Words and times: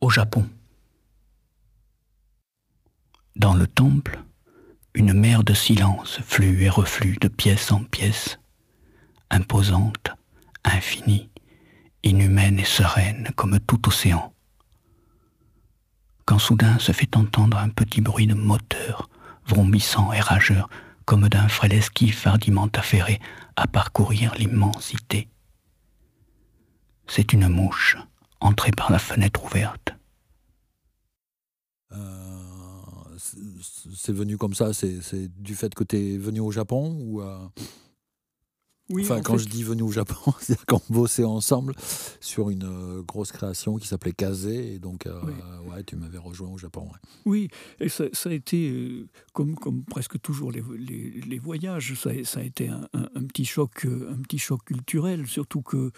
Au 0.00 0.10
Japon. 0.10 0.48
Dans 3.36 3.54
le 3.54 3.66
temple, 3.66 4.22
une 4.94 5.12
mer 5.12 5.42
de 5.44 5.54
silence 5.54 6.20
flux 6.20 6.62
et 6.62 6.68
reflue 6.68 7.16
de 7.20 7.28
pièce 7.28 7.72
en 7.72 7.82
pièce, 7.82 8.38
imposante, 9.30 10.10
infinie, 10.62 11.30
inhumaine 12.02 12.58
et 12.58 12.64
sereine 12.64 13.30
comme 13.34 13.58
tout 13.60 13.88
océan. 13.88 14.32
Quand 16.26 16.38
soudain 16.38 16.78
se 16.78 16.92
fait 16.92 17.16
entendre 17.16 17.58
un 17.58 17.70
petit 17.70 18.00
bruit 18.00 18.26
de 18.26 18.34
moteur, 18.34 19.08
vrombissant 19.46 20.12
et 20.12 20.20
rageur, 20.20 20.68
comme 21.04 21.28
d'un 21.28 21.48
frêle 21.48 21.72
esquif 21.72 22.26
hardiment 22.26 22.68
affairé 22.74 23.20
à 23.56 23.66
parcourir 23.66 24.34
l'immensité. 24.36 25.28
C'est 27.06 27.32
une 27.32 27.48
mouche 27.48 27.96
entrée 28.40 28.72
par 28.72 28.90
la 28.90 28.98
fenêtre 28.98 29.44
ouverte. 29.44 29.94
Euh, 31.92 33.16
c'est 33.94 34.12
venu 34.12 34.36
comme 34.36 34.54
ça, 34.54 34.72
c'est 34.72 35.28
du 35.40 35.54
fait 35.54 35.74
que 35.74 35.84
tu 35.84 35.96
es 35.96 36.18
venu 36.18 36.40
au 36.40 36.50
Japon 36.50 36.96
ou 37.00 37.22
euh, 37.22 37.38
enfin, 38.92 39.20
quand 39.22 39.38
je 39.38 39.46
dis 39.46 39.62
venu 39.62 39.82
au 39.82 39.90
Japon, 39.90 40.32
c'est 40.40 40.62
qu'on 40.66 40.80
bossait 40.90 41.24
ensemble 41.24 41.74
sur 42.20 42.50
une 42.50 42.64
euh, 42.64 43.02
grosse 43.02 43.32
création 43.32 43.76
qui 43.76 43.86
s'appelait 43.86 44.12
Kazé, 44.12 44.74
et 44.74 44.78
donc 44.78 45.06
euh, 45.06 45.20
ouais, 45.70 45.82
tu 45.84 45.96
m'avais 45.96 46.18
rejoint 46.18 46.50
au 46.50 46.58
Japon. 46.58 46.88
Oui, 47.24 47.48
et 47.80 47.88
ça, 47.88 48.04
a 48.24 48.32
été, 48.32 48.70
euh, 48.70 49.08
comme, 49.32 49.54
comme 49.56 49.84
presque 49.84 50.20
toujours 50.20 50.52
les, 50.52 50.62
les, 51.26 51.38
voyages, 51.38 51.94
ça, 51.94 52.10
ça, 52.24 52.40
a 52.40 52.42
été 52.42 52.68
un, 52.68 52.88
un, 52.92 53.24
petit 53.24 53.44
choc, 53.44 53.86
un 53.86 54.20
petit 54.22 54.38
choc 54.38 54.64
culturel, 54.64 55.26
surtout 55.26 55.62
que 55.62 55.90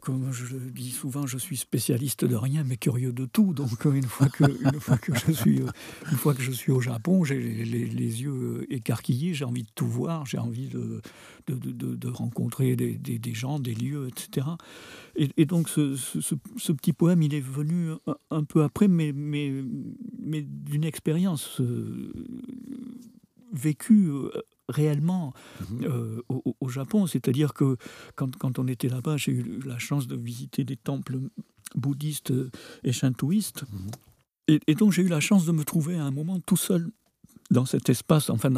comme 0.00 0.32
je 0.32 0.56
le 0.56 0.70
dis 0.70 0.90
souvent, 0.90 1.26
je 1.26 1.38
suis 1.38 1.56
spécialiste 1.56 2.24
de 2.24 2.34
rien, 2.34 2.64
mais 2.64 2.76
curieux 2.76 3.12
de 3.12 3.26
tout. 3.26 3.52
Donc 3.52 3.84
une 3.84 4.02
fois 4.02 4.28
que, 4.28 4.44
une 4.44 4.80
fois 4.80 4.96
que, 4.96 5.14
je, 5.14 6.50
suis, 6.52 6.72
au 6.72 6.80
Japon, 6.80 7.24
j'ai 7.24 7.38
les, 7.38 8.22
yeux 8.22 8.66
écarquillés, 8.70 9.34
j'ai 9.34 9.44
envie 9.44 9.62
de 9.62 9.70
tout 9.74 9.86
voir, 9.86 10.26
j'ai 10.26 10.38
envie 10.38 10.68
de, 10.68 11.00
rencontrer 12.08 12.76
des, 12.76 13.34
gens, 13.34 13.58
des 13.58 13.74
lieux, 13.74 14.08
etc. 14.08 14.46
Et, 15.16 15.44
donc 15.44 15.68
ce, 15.68 16.72
petit 16.72 16.92
poème, 16.92 17.22
il 17.22 17.34
est 17.34 17.40
venu 17.40 17.90
un, 18.30 18.44
peu 18.44 18.62
après, 18.62 18.88
mais, 18.88 19.12
d'une 19.12 20.84
expérience 20.84 21.60
euh, 21.60 22.12
vécue 23.52 24.08
euh, 24.08 24.30
réellement 24.70 25.32
mhm. 25.70 25.84
euh, 25.84 26.22
au, 26.28 26.68
Japon. 26.68 27.06
C'est-à-dire 27.06 27.52
que 27.54 27.76
quand, 28.16 28.36
quand, 28.36 28.58
on 28.58 28.66
était 28.66 28.88
là-bas, 28.88 29.16
j'ai 29.16 29.32
eu 29.32 29.60
la 29.64 29.78
chance 29.78 30.06
de 30.06 30.16
visiter 30.16 30.64
des 30.64 30.76
temples 30.76 31.18
bouddhistes 31.74 32.32
et 32.84 32.92
shintoïstes. 32.92 33.64
Mhm. 33.72 34.58
et, 34.66 34.74
donc 34.74 34.92
j'ai 34.92 35.02
eu 35.02 35.08
la 35.08 35.20
chance 35.20 35.44
de 35.44 35.52
me 35.52 35.64
trouver 35.64 35.96
à 35.96 36.04
un 36.04 36.10
moment 36.10 36.40
tout 36.40 36.56
seul 36.56 36.90
dans 37.50 37.66
cet 37.66 37.88
espace, 37.88 38.30
enfin, 38.30 38.50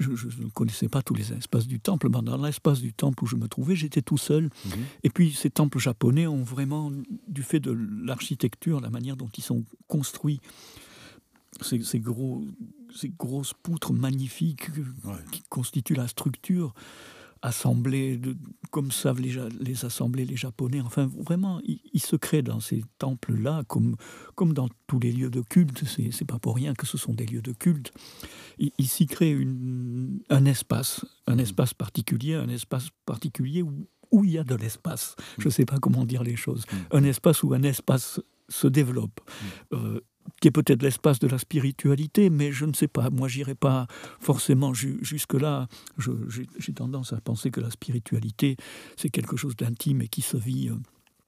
je, 0.00 0.10
ne 0.10 0.48
connaissais 0.50 0.88
pas 0.88 1.02
tous 1.02 1.14
les 1.14 1.32
espaces 1.32 1.66
du 1.66 1.78
temple, 1.78 2.08
mais 2.08 2.22
dans 2.22 2.42
l'espace 2.44 2.80
du 2.80 2.92
temple 2.92 3.22
où 3.22 3.26
je 3.26 3.36
me 3.36 3.46
trouvais, 3.46 3.76
j'étais 3.76 4.02
tout 4.02 4.18
seul. 4.18 4.44
Mhm. 4.44 4.72
Et 5.04 5.10
puis, 5.10 5.32
ces 5.32 5.50
temples 5.50 5.78
japonais 5.78 6.26
ont 6.26 6.42
vraiment, 6.42 6.90
du 7.28 7.42
fait 7.42 7.60
de 7.60 7.76
l'architecture, 8.04 8.80
la 8.80 8.90
manière 8.90 9.16
dont 9.16 9.30
ils 9.36 9.44
sont 9.44 9.64
construits, 9.86 10.40
ces, 11.64 12.00
gros, 12.00 12.44
ces 12.94 13.08
grosses 13.08 13.54
poutres 13.54 13.92
magnifiques 13.92 14.68
qui 15.32 15.42
constituent 15.48 15.94
la 15.94 16.08
structure, 16.08 16.74
assemblées 17.42 18.16
de, 18.16 18.36
comme 18.70 18.90
savent 18.90 19.20
les, 19.20 19.36
les 19.60 19.84
assembler 19.84 20.24
les 20.24 20.36
Japonais. 20.36 20.80
Enfin, 20.80 21.06
vraiment, 21.06 21.60
ils, 21.64 22.00
se 22.00 22.16
créent 22.16 22.42
dans 22.42 22.60
ces 22.60 22.84
temples-là, 22.98 23.62
comme, 23.68 23.96
comme 24.34 24.52
dans 24.52 24.68
tous 24.86 24.98
les 24.98 25.12
lieux 25.12 25.30
de 25.30 25.42
culte. 25.42 25.84
C'est 25.86 26.24
pas 26.24 26.38
pour 26.38 26.56
rien 26.56 26.74
que 26.74 26.86
ce 26.86 26.98
sont 26.98 27.14
des 27.14 27.26
lieux 27.26 27.42
de 27.42 27.52
culte. 27.52 27.92
Il, 28.58 28.88
s'y 28.88 29.06
crée 29.06 29.30
une, 29.30 30.20
un 30.30 30.44
espace, 30.44 31.04
un 31.26 31.38
espace 31.38 31.74
particulier, 31.74 32.34
un 32.34 32.48
espace 32.48 32.88
particulier 33.04 33.62
où, 33.62 33.86
où 34.10 34.24
il 34.24 34.32
y 34.32 34.38
a 34.38 34.44
de 34.44 34.54
l'espace. 34.54 35.14
Je 35.38 35.46
ne 35.46 35.50
sais 35.50 35.66
pas 35.66 35.78
comment 35.78 36.04
dire 36.04 36.22
les 36.22 36.36
choses. 36.36 36.64
Mm. 36.72 36.96
Un 36.96 37.04
espace 37.04 37.42
où 37.42 37.52
un 37.54 37.62
espace 37.62 38.20
se 38.48 38.66
développe. 38.66 39.20
Euh, 39.72 40.00
qui 40.40 40.48
est 40.48 40.52
peut-être 40.52 40.82
l'espace 40.82 41.18
de 41.18 41.28
la 41.28 41.38
spiritualité, 41.38 42.30
mais 42.30 42.52
je 42.52 42.64
ne 42.64 42.72
sais 42.72 42.88
pas. 42.88 43.10
Moi, 43.10 43.28
j'irai 43.28 43.54
pas 43.54 43.86
forcément 44.20 44.74
jusque-là. 44.74 45.68
J'ai 45.98 46.72
tendance 46.72 47.12
à 47.12 47.20
penser 47.20 47.50
que 47.50 47.60
la 47.60 47.70
spiritualité, 47.70 48.56
c'est 48.96 49.10
quelque 49.10 49.36
chose 49.36 49.56
d'intime 49.56 50.02
et 50.02 50.08
qui 50.08 50.22
se 50.22 50.36
vit 50.36 50.68
euh, 50.68 50.74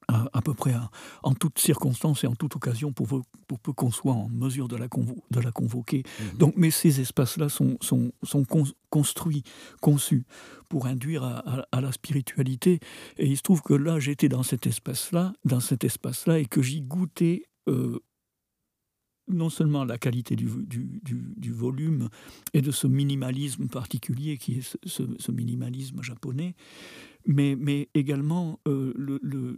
à, 0.08 0.40
peu 0.40 0.54
près 0.54 0.74
en 1.22 1.34
toutes 1.34 1.58
circonstances 1.58 2.24
et 2.24 2.26
en 2.26 2.34
toute 2.34 2.56
occasion 2.56 2.92
pour, 2.92 3.08
pour 3.46 3.58
peu 3.58 3.72
qu'on 3.72 3.90
soit 3.90 4.14
en 4.14 4.28
mesure 4.28 4.66
de 4.66 4.76
la, 4.76 4.86
de 4.86 5.40
la 5.40 5.52
convoquer. 5.52 6.02
Mhm. 6.20 6.38
Donc, 6.38 6.54
mais 6.56 6.70
ces 6.70 7.00
espaces-là 7.00 7.48
sont, 7.48 7.76
sont, 7.80 8.12
sont 8.22 8.44
construits, 8.90 9.42
conçus 9.80 10.24
pour 10.68 10.86
induire 10.86 11.24
à, 11.24 11.80
la 11.80 11.92
spiritualité. 11.92 12.80
Et 13.18 13.26
il 13.26 13.36
se 13.36 13.42
trouve 13.42 13.62
que 13.62 13.74
là, 13.74 13.98
j'étais 13.98 14.28
dans 14.28 14.42
cet 14.42 14.66
espace-là, 14.66 15.32
dans 15.44 15.60
cet 15.60 15.84
espace-là, 15.84 16.38
et 16.38 16.46
que 16.46 16.62
j'y 16.62 16.80
goûtais 16.80 17.44
euh, 17.68 17.98
non 19.28 19.50
seulement 19.50 19.84
la 19.84 19.98
qualité 19.98 20.36
du, 20.36 20.46
du, 20.66 21.52
volume 21.52 22.08
et 22.54 22.60
de 22.60 22.70
ce 22.70 22.86
minimalisme 22.86 23.68
particulier 23.68 24.38
qui 24.38 24.58
est 24.58 24.78
ce, 24.84 25.32
minimalisme 25.32 26.02
japonais, 26.02 26.54
mais, 27.26 27.56
mais 27.56 27.88
également 27.94 28.60
euh, 28.68 28.92
le, 28.96 29.56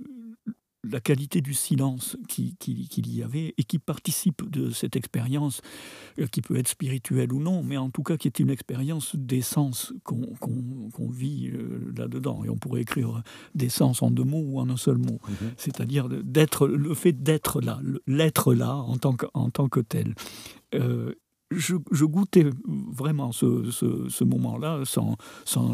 la 0.91 1.01
qualité 1.01 1.41
du 1.41 1.55
silence 1.55 2.17
qu'il 2.29 2.57
qui, 2.57 2.89
y 3.07 3.23
avait 3.23 3.55
et 3.57 3.65
qui 3.65 3.79
participe 3.79 4.49
de 4.49 4.71
cette 4.71 4.97
expérience, 4.97 5.61
euh, 6.19 6.27
qui 6.27 6.43
peut 6.43 6.57
être 6.57 6.69
spirituelle 6.69 7.33
ou 7.33 7.41
non, 7.41 7.63
mais 7.63 7.77
en 7.77 7.91
tout 7.91 8.03
cas 8.03 8.17
qui 8.17 8.29
est 8.29 8.39
une 8.39 8.51
expérience 8.51 9.17
d'essence 9.17 9.93
qu'on 10.05 11.11
vit 11.11 11.51
euh, 11.53 11.93
là-dedans. 11.97 12.45
Et 12.45 12.49
on 12.49 12.57
pourrait 12.57 12.83
écrire 12.83 13.23
d'essence 13.55 14.03
en 14.03 14.11
deux 14.11 14.25
mots 14.25 14.45
ou 14.45 14.61
en 14.61 14.69
un 14.69 14.77
seul 14.77 14.99
mot. 14.99 15.21
Mhm. 15.29 15.51
C'est-à-dire 15.57 16.09
d'être 16.09 16.67
le 16.67 16.95
fait 16.95 17.13
d'être 17.13 17.61
là, 17.61 17.81
l'être 18.07 18.55
là 18.55 18.75
en 18.75 18.97
tant 18.97 19.15
que, 19.15 19.27
en 19.35 19.51
tant 19.51 19.69
que 19.69 19.81
tel. 19.81 20.15
Euh, 20.75 21.15
je, 21.51 22.05
goûtais 22.05 22.47
vraiment 22.67 23.33
ce, 23.33 24.25
moment-là, 24.25 24.83
sans, 24.85 25.17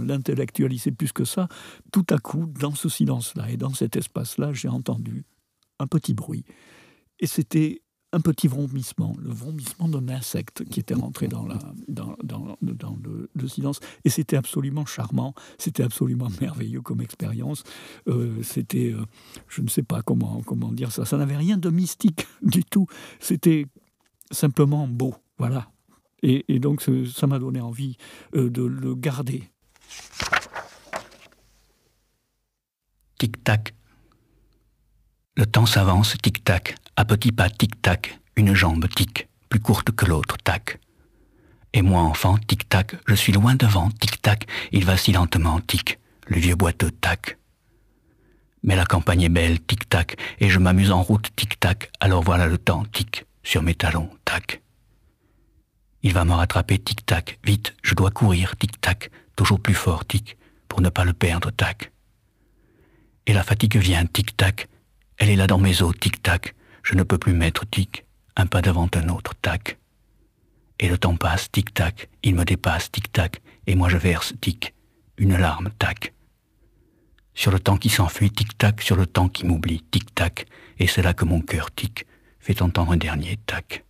l'intellectualiser 0.01 0.93
plus 0.93 1.13
que 1.13 1.25
ça. 1.25 1.49
Tout 1.93 2.07
à 2.11 2.19
coup, 2.19 2.47
dans 2.59 2.75
ce 2.75 2.89
silence-là 2.89 3.51
et 3.51 3.57
dans 3.57 3.75
cet 3.75 3.97
espace-là, 3.97 4.53
j'ai 4.53 4.69
entendu 4.69 5.25
un 5.79 5.87
petit 5.87 6.15
bruit. 6.15 6.45
Et 7.21 7.27
c'était 7.27 7.83
un 8.13 8.21
petit 8.21 8.49
vrombissement, 8.49 9.15
le 9.21 9.31
vrombissement 9.31 9.89
d'un 9.89 10.09
insecte 10.09 10.65
qui 10.65 10.81
était 10.81 10.95
rentré 10.95 11.29
dans, 11.29 11.45
le, 11.45 13.49
silence. 13.49 13.81
Et 14.05 14.11
c'était 14.11 14.37
absolument 14.37 14.87
charmant, 14.87 15.35
c'était 15.59 15.83
absolument 15.83 16.29
merveilleux 16.41 16.81
comme 16.81 17.03
expérience. 17.03 17.65
Euh, 18.09 18.43
c'était, 18.43 18.93
euh, 18.93 19.05
je 19.49 19.61
ne 19.61 19.69
sais 19.69 19.83
pas 19.83 20.03
comment 20.03 20.73
dire 20.73 20.93
ça, 20.93 21.05
ça 21.05 21.19
n'avait 21.19 21.37
rien 21.37 21.59
de 21.59 21.69
mystique 21.69 22.27
du 22.43 22.65
tout. 22.65 22.87
C'était 23.21 23.67
simplement 24.31 24.89
beau. 24.89 25.15
Voilà. 25.39 25.69
Et, 26.23 26.59
donc 26.59 26.83
ça 26.83 27.27
m'a 27.27 27.39
donné 27.39 27.61
envie 27.61 27.97
euh, 28.35 28.51
de 28.51 28.63
le 28.63 28.95
garder. 28.95 29.45
Tic-tac. 33.19 33.75
Le 35.37 35.47
temps 35.47 35.67
s'avance, 35.67 36.17
tic-tac, 36.23 36.77
à 36.97 37.05
petits 37.05 37.33
pas, 37.33 37.51
tic-tac, 37.51 38.19
une 38.37 38.55
jambe, 38.55 38.89
tic, 38.89 39.29
plus 39.49 39.61
courte 39.61 39.91
que 39.91 40.07
l'autre, 40.07 40.37
tac. 40.39 40.81
Et 41.75 41.83
moi, 41.83 42.01
enfant, 42.01 42.39
tic-tac, 42.39 42.97
je 43.07 43.15
suis 43.15 43.33
loin 43.33 43.55
devant, 43.55 43.91
tic-tac, 43.91 44.47
il 44.73 44.85
vacille 44.85 45.15
lentement, 45.15 45.61
tic, 45.61 45.99
le 46.27 46.39
vieux 46.39 46.57
boiteux, 46.57 46.91
tac. 46.91 47.39
Mais 48.63 48.77
la 48.77 48.87
campagne 48.87 49.23
est 49.23 49.29
belle, 49.29 49.61
tic-tac, 49.61 50.17
et 50.41 50.49
je 50.49 50.59
m'amuse 50.59 50.91
en 50.91 51.03
route, 51.03 51.29
tic-tac, 51.37 51.91
alors 52.01 52.23
voilà 52.23 52.47
le 52.47 52.57
temps, 52.57 52.85
tic, 52.87 53.27
sur 53.43 53.63
mes 53.63 53.75
talons, 53.75 54.11
tac. 54.25 54.63
Il 56.07 56.13
va 56.13 56.25
me 56.25 56.35
rattraper, 56.35 56.79
tic-tac, 56.79 57.41
vite, 57.43 57.75
je 57.83 57.97
dois 57.97 58.13
courir, 58.13 58.55
tic-tac, 58.57 59.11
toujours 59.35 59.59
plus 59.59 59.75
fort, 59.75 60.07
tic, 60.07 60.37
pour 60.69 60.81
ne 60.81 60.89
pas 60.89 61.05
le 61.05 61.13
perdre, 61.13 61.51
tac. 61.51 61.91
Et 63.27 63.33
la 63.33 63.43
fatigue 63.43 63.77
vient, 63.77 64.07
tic-tac, 64.07 64.69
elle 65.19 65.31
est 65.31 65.35
là 65.35 65.49
dans 65.49 65.59
mes 65.59 65.83
os, 65.83 65.93
tic-tac, 65.99 66.55
je 66.85 66.95
ne 66.95 67.03
peux 67.03 67.19
plus 67.19 67.33
mettre, 67.33 67.67
tic, 67.67 68.07
un 68.37 68.47
pas 68.47 68.63
devant 68.63 68.89
un 68.95 69.09
autre, 69.09 69.35
tac. 69.43 69.79
Et 70.79 70.89
le 70.89 70.97
temps 70.97 71.17
passe, 71.17 71.51
tic-tac, 71.51 72.09
il 72.23 72.37
me 72.37 72.45
dépasse, 72.45 72.93
tic-tac, 72.93 73.43
et 73.67 73.75
moi 73.75 73.89
je 73.89 73.97
verse, 73.97 74.33
tic, 74.41 74.75
une 75.19 75.37
larme, 75.37 75.71
tac. 75.77 76.15
Sur 77.35 77.51
le 77.51 77.59
temps 77.59 77.79
qui 77.79 77.89
s'enfuit, 77.89 78.31
tic-tac, 78.31 78.81
sur 78.81 78.95
le 78.95 79.07
temps 79.07 79.29
qui 79.29 79.45
m'oublie, 79.45 79.83
tic-tac, 79.91 80.47
et 80.79 80.87
c'est 80.87 81.03
là 81.03 81.15
que 81.15 81.25
mon 81.25 81.41
cœur, 81.41 81.73
tic, 81.73 82.07
fait 82.39 82.63
entendre 82.63 82.93
un 82.93 82.97
dernier, 82.97 83.41
tac. 83.45 83.86